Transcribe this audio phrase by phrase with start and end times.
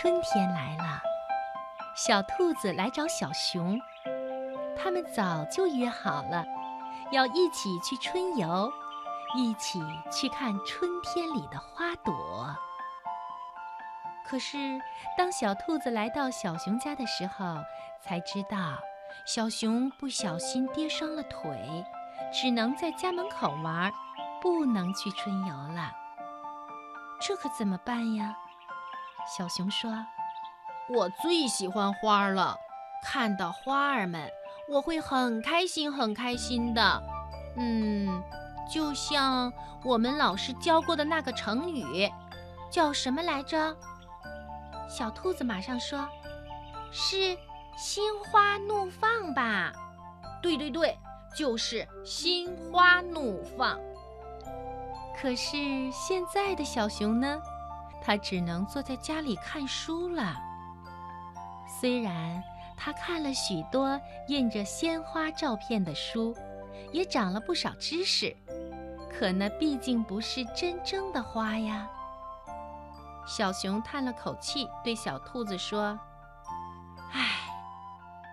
[0.00, 1.02] 春天来了，
[1.94, 3.78] 小兔子来找小熊，
[4.74, 6.42] 他们早就约好了，
[7.10, 8.72] 要一起去春游，
[9.36, 9.78] 一起
[10.10, 12.56] 去看春天里的花朵。
[14.24, 14.80] 可是，
[15.18, 17.58] 当小兔子来到小熊家的时候，
[18.00, 18.78] 才知道
[19.26, 21.84] 小熊不小心跌伤了腿，
[22.32, 23.92] 只能在家门口玩，
[24.40, 25.92] 不能去春游了。
[27.20, 28.34] 这可怎么办呀？
[29.26, 29.90] 小熊说
[30.90, 32.56] ：“我最喜欢花了，
[33.04, 34.28] 看到花儿们，
[34.68, 37.02] 我会很开心，很开心的。
[37.56, 38.22] 嗯，
[38.70, 39.52] 就像
[39.84, 42.10] 我们老师教过的那个成语，
[42.70, 43.76] 叫什么来着？”
[44.88, 46.08] 小兔子马上说
[46.90, 47.38] ：“是
[47.76, 49.72] 心花怒放吧？
[50.42, 50.98] 对对对，
[51.36, 53.78] 就是心花怒放。
[55.20, 55.56] 可是
[55.92, 57.40] 现在的小熊呢，
[58.02, 60.36] 它只能坐在家里看书了。
[61.80, 62.42] 虽然
[62.76, 66.36] 它看了许多印着鲜花照片的书，
[66.92, 68.36] 也长了不少知识，
[69.10, 71.88] 可那毕竟不是真正的花呀。”
[73.26, 75.96] 小熊叹了口气，对小兔子说
[77.12, 77.28] ：“唉，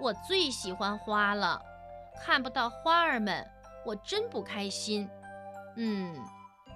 [0.00, 1.60] 我最喜欢花了，
[2.24, 3.46] 看不到花儿们，
[3.84, 5.10] 我真不开心。
[5.76, 6.16] 嗯，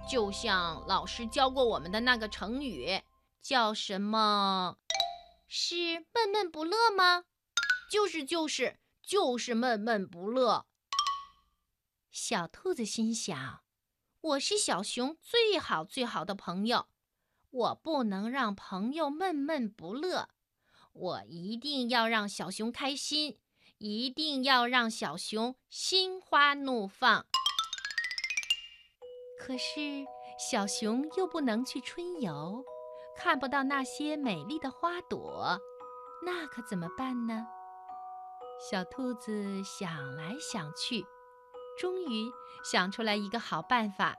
[0.09, 3.01] 就像老师教过我们的那个成语，
[3.41, 4.77] 叫什么？
[5.47, 7.25] 是闷闷不乐吗？
[7.91, 10.65] 就是就是就是闷闷不乐。”
[12.11, 13.61] 小兔子心想
[14.21, 16.87] ：“我是小熊最好最好的朋友。”
[17.51, 20.29] 我不能让朋友闷闷不乐，
[20.93, 23.37] 我一定要让小熊开心，
[23.77, 27.25] 一定要让小熊心花怒放。
[29.43, 30.05] 可是
[30.37, 32.63] 小熊又不能去春游，
[33.17, 35.59] 看不到那些美丽的花朵，
[36.23, 37.47] 那可怎么办呢？
[38.69, 41.03] 小兔子想来想去，
[41.79, 42.31] 终于
[42.63, 44.15] 想出来一个好办法。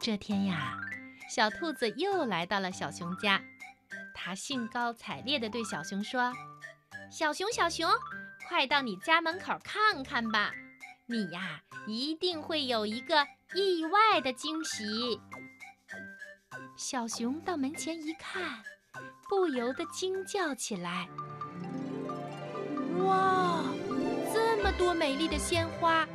[0.00, 0.78] 这天呀，
[1.28, 3.42] 小兔子又来到了小熊家。
[4.14, 6.32] 它兴高采烈地对小熊说
[7.12, 7.90] ：“小熊，小熊，
[8.48, 10.50] 快到你家门口看看吧！
[11.12, 15.20] 你呀，一定会有一个意外的惊喜。”
[16.74, 18.62] 小熊到门前一看，
[19.28, 21.06] 不由得惊叫起来
[23.04, 23.62] ：“哇，
[24.32, 26.08] 这么多美丽的鲜花，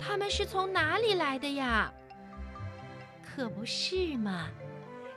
[0.00, 1.92] 它们是从哪里来的呀？”
[3.22, 4.46] 可不是嘛！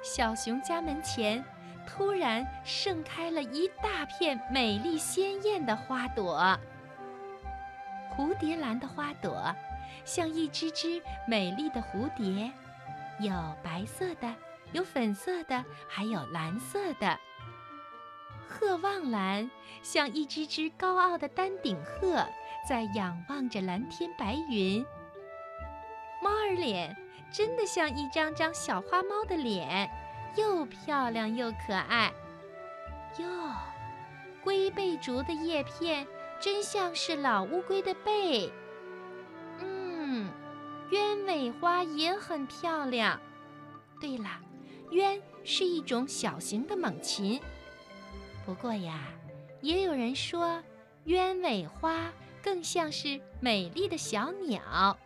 [0.01, 1.43] 小熊家门前
[1.87, 6.59] 突然盛开了一大片美丽鲜艳的花朵。
[8.17, 9.55] 蝴蝶兰的花朵
[10.03, 12.51] 像一只只美丽的蝴蝶，
[13.19, 13.31] 有
[13.63, 14.33] 白色的，
[14.71, 17.17] 有粉色的，还有蓝色的。
[18.49, 19.49] 鹤望兰
[19.83, 22.25] 像一只只高傲的丹顶鹤，
[22.67, 24.83] 在仰望着蓝天白云。
[26.21, 26.97] 猫儿脸。
[27.29, 29.91] 真的像一张张小花猫的脸，
[30.37, 32.09] 又漂亮又可爱。
[33.17, 33.51] 哟，
[34.41, 36.07] 龟背竹的叶片
[36.39, 38.51] 真像是老乌龟的背。
[39.59, 40.29] 嗯，
[40.91, 43.19] 鸢尾花也很漂亮。
[43.99, 44.29] 对了，
[44.91, 47.41] 鸢是一种小型的猛禽。
[48.45, 49.07] 不过呀，
[49.61, 50.61] 也有人说，
[51.05, 52.11] 鸢尾花
[52.41, 54.97] 更像是美丽的小鸟。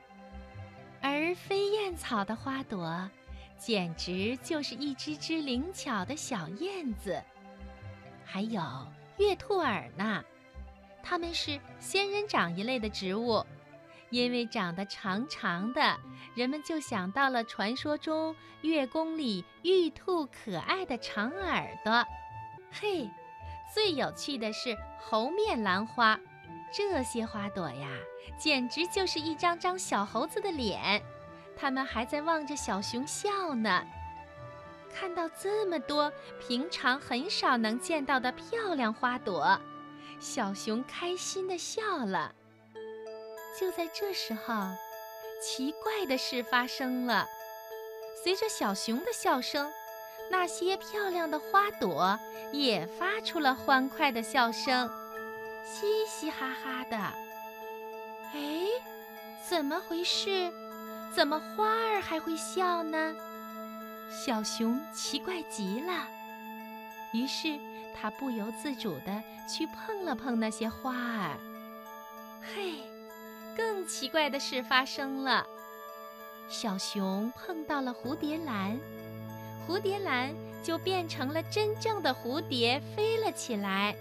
[1.02, 3.10] 而飞燕草的花朵，
[3.58, 7.20] 简直就是一只只灵巧的小燕子。
[8.24, 8.62] 还有
[9.18, 10.24] 月兔耳呢，
[11.04, 13.46] 它们是仙人掌一类的植物，
[14.10, 16.00] 因为长得长长的，
[16.36, 22.06] 人们就想到了传说中月宫里玉兔可爱的长耳朵。
[22.72, 23.10] 嘿，
[23.74, 26.20] 最有趣的是猴面兰花。
[26.74, 27.90] 这些花朵呀，
[28.38, 31.04] 简直就是一张张小猴子的脸，
[31.58, 33.84] 它们还在望着小熊笑呢。
[34.94, 39.60] 看到这么多平常很少能见到的漂亮花朵，
[40.22, 42.34] 小熊开心地笑了。
[43.60, 44.54] 就在这时候，
[45.42, 47.28] 奇怪的事发生了，
[48.24, 49.70] 随着小熊的笑声，
[50.30, 52.18] 那些漂亮的花朵
[52.54, 54.90] 也发出了欢快的笑声。
[55.66, 56.98] 嘻嘻哈哈的，
[58.34, 58.68] 哎，
[59.50, 60.54] 怎么回事？
[61.16, 63.16] 怎么花儿还会笑呢？
[64.10, 66.08] 小熊奇怪极了，
[67.12, 67.60] 于是
[67.96, 71.38] 他不由自主地去碰了碰那些花儿。
[72.42, 72.74] 嘿，
[73.56, 75.46] 更奇怪的事发生了，
[76.48, 78.78] 小熊碰到了蝴蝶兰，
[79.68, 80.34] 蝴蝶兰
[80.64, 83.96] 就变成了真正的蝴蝶，飞了起来。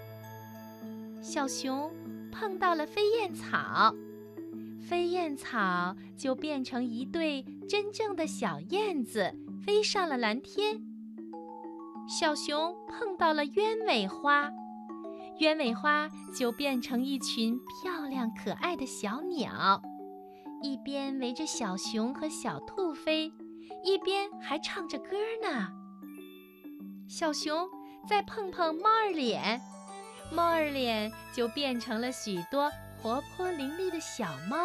[1.21, 1.91] 小熊
[2.31, 3.93] 碰到了飞燕草，
[4.89, 9.33] 飞燕草就变成一对真正的小燕子，
[9.63, 10.81] 飞上了蓝天。
[12.11, 14.51] 小熊碰到了鸢尾花，
[15.39, 19.81] 鸢尾花就变成一群漂亮可爱的小鸟，
[20.61, 23.31] 一边围着小熊和小兔飞，
[23.85, 25.69] 一边还唱着歌呢。
[27.07, 27.65] 小熊
[28.05, 29.61] 再碰碰猫儿脸。
[30.33, 32.69] 猫儿脸就变成了许多
[33.01, 34.57] 活泼伶俐的小猫，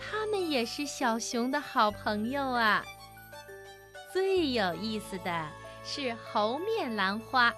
[0.00, 2.82] 它们也是小熊的好朋友啊。
[4.12, 5.48] 最有意思的
[5.84, 7.52] 是猴面兰花，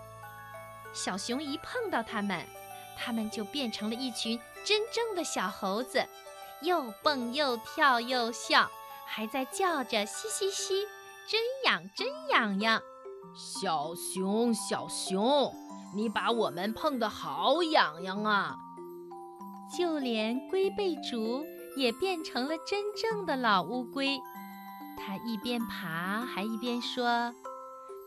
[0.92, 2.44] 小熊一碰到它们，
[2.96, 6.06] 它们就变成了一群真正的小猴子，
[6.62, 8.70] 又蹦又跳又笑，
[9.06, 10.86] 还在叫着嘻嘻嘻，
[11.26, 12.80] 真痒真痒痒。
[13.34, 15.52] 小熊，小熊。
[15.94, 18.56] 你把我们碰得好痒痒啊！
[19.78, 24.18] 就连龟背竹也变成了真正的老乌龟，
[24.98, 27.32] 它一边爬还一边说：“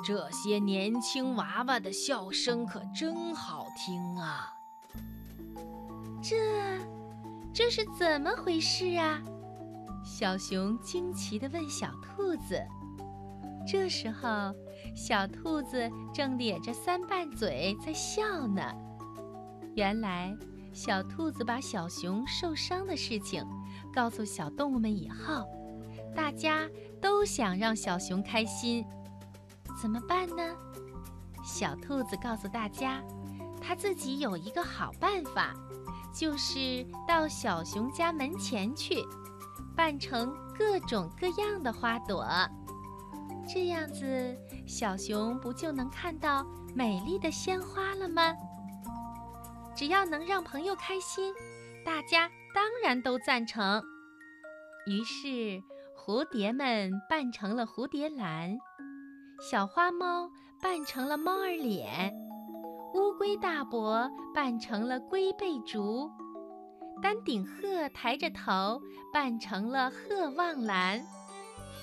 [0.04, 4.54] 这些年轻娃娃的笑声可真好听啊！”
[6.22, 6.36] 这，
[7.54, 9.22] 这是怎么回事啊？
[10.04, 12.62] 小熊惊奇地问小兔子。
[13.68, 14.54] 这时候，
[14.96, 18.64] 小兔子正咧着三瓣嘴在笑呢。
[19.76, 20.34] 原来，
[20.74, 23.46] 小兔子把小熊受伤的事情
[23.94, 25.46] 告诉小动物们以后，
[26.16, 26.68] 大家
[27.02, 28.86] 都想让小熊开心。
[29.80, 30.44] 怎么办呢？
[31.44, 33.02] 小兔子告诉大家，
[33.62, 35.54] 它自己有一个好办法，
[36.14, 39.06] 就是到小熊家门前去，
[39.76, 42.28] 扮成各种各样的花朵。
[43.48, 44.36] 这样子，
[44.66, 46.46] 小熊不就能看到
[46.76, 48.36] 美丽的鲜花了吗？
[49.76, 51.34] 只要能让朋友开心，
[51.86, 53.82] 大家当然都赞成。
[54.88, 55.62] 于是，
[55.96, 58.58] 蝴蝶们扮成了蝴蝶兰，
[59.40, 60.30] 小花猫
[60.62, 62.14] 扮成了猫儿脸，
[62.94, 66.10] 乌龟大伯扮成了龟背竹，
[67.02, 68.82] 丹顶鹤抬着头
[69.14, 71.02] 扮成了鹤望兰，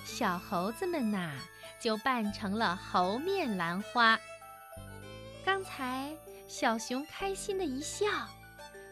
[0.05, 1.33] 小猴子们呐。
[1.81, 4.19] 就扮成了猴面兰花。
[5.45, 6.17] 刚才
[6.49, 8.07] 小熊开心的一笑，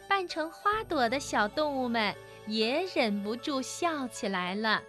[0.07, 2.13] 扮成花朵的小动物们
[2.45, 4.79] 也忍不住笑起来了。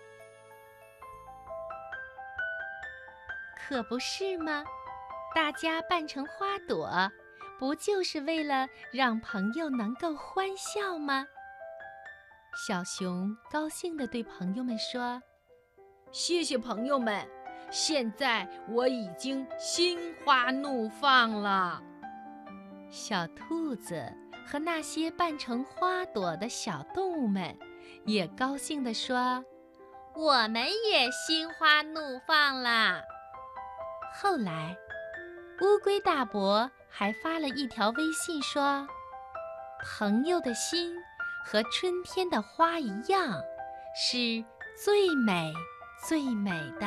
[3.67, 4.63] 可不是吗？
[5.35, 7.11] 大家扮成花朵，
[7.59, 11.27] 不就是为了让朋友能够欢笑吗？
[12.67, 15.21] 小熊高兴地对朋友们说
[16.13, 17.27] ：“谢谢朋友们。”
[17.71, 21.83] 现在我已经心花怒放了。
[22.91, 24.13] 小兔子
[24.47, 27.59] 和那些扮成花朵的小动物们
[28.05, 29.45] 也高兴地说
[30.15, 33.03] ：“我们也心花怒放了。”
[34.17, 34.77] 后来，
[35.61, 38.87] 乌龟大伯还发了一条微信说
[39.99, 40.97] ：“朋友的心
[41.45, 43.43] 和春天的花一样，
[43.97, 44.45] 是
[44.83, 45.53] 最美
[46.07, 46.87] 最美的。”